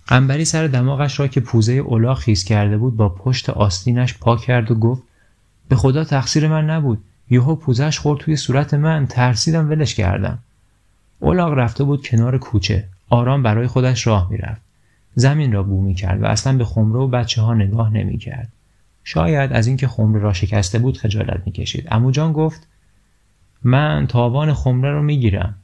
قنبری 0.08 0.46
سر 0.46 0.68
دماغش 0.68 1.20
را 1.20 1.28
که 1.28 1.40
پوزه 1.42 1.74
اولاغ 1.74 2.18
خیز 2.18 2.44
کرده 2.44 2.78
بود 2.78 2.98
با 2.98 3.10
پشت 3.10 3.50
آستینش 3.50 4.18
پا 4.18 4.38
کرد 4.38 4.72
و 4.72 4.76
گفت 4.76 5.04
به 5.70 5.76
خدا 5.76 6.04
تقصیر 6.04 6.48
من 6.48 6.70
نبود. 6.70 7.04
یهو 7.30 7.56
پوزش 7.56 8.00
خورد 8.00 8.20
توی 8.20 8.36
صورت 8.36 8.74
من. 8.74 9.08
ترسیدم 9.08 9.70
ولش 9.70 9.96
کردم. 9.96 10.40
اولاغ 11.20 11.54
رفته 11.54 11.84
بود 11.84 12.08
کنار 12.08 12.38
کوچه. 12.38 12.88
آرام 13.10 13.44
برای 13.44 13.68
خودش 13.68 14.08
راه 14.08 14.32
می‌رفت. 14.32 14.62
زمین 15.16 15.52
را 15.52 15.64
بو 15.64 15.94
کرد 15.94 16.22
و 16.22 16.26
اصلا 16.26 16.58
به 16.58 16.66
خمره 16.66 17.00
و 17.00 17.08
بچه 17.08 17.42
ها 17.42 17.54
نگاه 17.54 17.94
نمی‌کرد. 17.94 18.48
شاید 19.04 19.54
از 19.54 19.68
اینکه 19.68 19.88
خمره 19.88 20.22
را 20.22 20.34
شکسته 20.34 20.80
بود 20.80 20.98
خجالت 20.98 21.42
می‌کشید. 21.46 21.88
اموجان 21.92 22.34
گفت 22.34 22.68
من 23.64 24.08
تاوان 24.10 24.54
خمره 24.54 24.92
رو 24.92 25.04
می‌گیرم. 25.04 25.56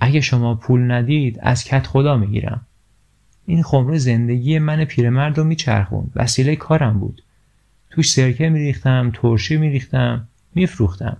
اگه 0.00 0.20
شما 0.20 0.54
پول 0.54 0.90
ندید 0.90 1.38
از 1.42 1.64
کت 1.64 1.86
خدا 1.86 2.16
می‌گیرم. 2.16 2.60
این 3.46 3.62
خمره 3.62 3.98
زندگی 3.98 4.58
من 4.58 4.84
پیرمرد 4.84 5.38
رو 5.38 5.44
میچرخوند. 5.44 6.12
وسیله 6.16 6.56
کارم 6.56 6.98
بود. 6.98 7.22
توش 7.90 8.12
سرکه 8.12 8.48
میریختم 8.48 9.12
ترشی 9.14 9.56
میریختم 9.56 10.28
میفروختم. 10.54 11.16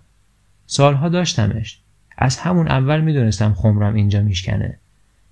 سالها 0.66 1.08
داشتمش. 1.08 1.78
از 2.18 2.38
همون 2.38 2.68
اول 2.68 3.00
می‌دونستم 3.00 3.54
خمرم 3.54 3.94
اینجا 3.94 4.22
میشکنه. 4.22 4.78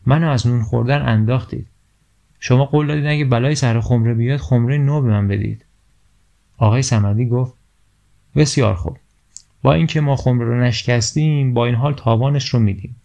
منو 0.07 0.29
از 0.29 0.47
نون 0.47 0.63
خوردن 0.63 1.03
انداختید. 1.03 1.67
شما 2.41 2.65
قول 2.65 2.87
دادید 2.87 3.07
اگه 3.07 3.25
بلای 3.25 3.55
سر 3.55 3.81
خمره 3.81 4.15
بیاد 4.15 4.41
خمره 4.41 4.79
نو 4.79 5.01
به 5.03 5.09
من 5.09 5.29
بدید. 5.29 5.65
آقای 6.59 6.83
سمدی 6.83 7.27
گفت 7.27 7.55
بسیار 8.37 8.75
خوب. 8.75 8.97
با 9.63 9.73
اینکه 9.73 10.01
ما 10.01 10.17
خمره 10.17 10.47
رو 10.47 10.61
نشکستیم 10.61 11.55
با 11.55 11.67
این 11.67 11.75
حال 11.75 11.95
تاوانش 11.95 12.49
رو 12.49 12.61
میدیم. 12.61 12.97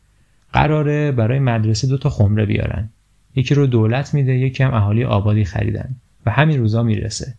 قراره 0.54 1.12
برای 1.12 1.40
مدرسه 1.40 1.88
دو 1.88 1.98
تا 1.98 2.10
خمره 2.10 2.46
بیارن. 2.46 2.90
یکی 3.38 3.56
رو 3.56 3.68
دولت 3.68 4.14
میده 4.14 4.34
یکی 4.38 4.64
هم 4.64 4.74
اهالی 4.74 5.04
آبادی 5.04 5.46
خریدن 5.46 5.96
و 6.26 6.32
همین 6.32 6.60
روزا 6.60 6.84
می‌رسه. 6.84 7.34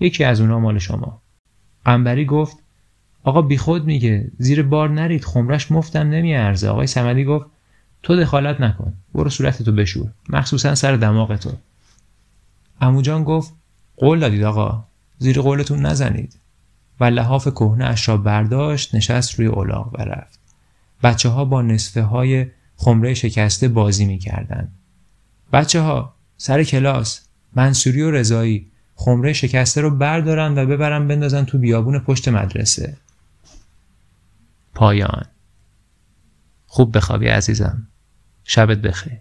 یکی 0.00 0.24
از 0.24 0.40
اونا 0.40 0.60
مال 0.60 0.78
شما. 0.78 1.22
قنبری 1.84 2.24
گفت 2.24 2.56
آقا 3.24 3.42
بیخود 3.42 3.84
میگه 3.84 4.30
زیر 4.38 4.62
بار 4.62 4.90
نرید 4.90 5.24
خمرش 5.24 5.72
مفتم 5.72 6.10
نمیارزه. 6.10 6.68
آقای 6.68 6.86
سمدی 6.86 7.24
گفت 7.24 7.46
تو 8.02 8.16
دخالت 8.16 8.60
نکن 8.60 8.92
برو 9.14 9.30
صورتتو 9.30 9.72
بشور. 9.72 10.10
مخصوصا 10.28 10.74
سر 10.74 10.96
دماغ 10.96 11.36
تو. 11.36 11.52
اموجان 12.80 13.24
گفت 13.24 13.54
قول 13.96 14.20
دادید 14.20 14.42
آقا 14.42 14.84
زیر 15.18 15.40
قولتون 15.40 15.86
نزنید. 15.86 16.36
و 17.00 17.04
لحاف 17.04 17.48
کهنه 17.48 17.84
اش 17.84 18.08
را 18.08 18.16
برداشت 18.16 18.94
نشست 18.94 19.38
روی 19.38 19.48
الاغ 19.48 19.94
و 19.98 20.02
رفت. 20.02 20.38
بچه 21.02 21.28
ها 21.28 21.44
با 21.44 21.62
نصفه 21.62 22.02
های 22.02 22.46
خمره 22.76 23.14
شکسته 23.14 23.68
بازی 23.68 24.04
می‌کردند. 24.04 24.72
بچه 25.52 25.80
ها 25.80 26.14
سر 26.36 26.64
کلاس 26.64 27.20
منصوری 27.56 28.02
و 28.02 28.10
رضایی 28.10 28.70
خمره 28.94 29.32
شکسته 29.32 29.80
رو 29.80 29.90
بردارن 29.90 30.58
و 30.58 30.66
ببرن 30.66 31.08
بندازن 31.08 31.44
تو 31.44 31.58
بیابون 31.58 31.98
پشت 31.98 32.28
مدرسه. 32.28 32.96
پایان. 34.74 35.24
خوب 36.66 36.96
بخوابی 36.96 37.26
عزیزم. 37.26 37.88
شبت 38.44 38.78
بخیر. 38.78 39.18